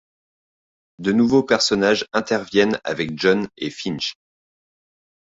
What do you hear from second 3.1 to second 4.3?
John et Finch.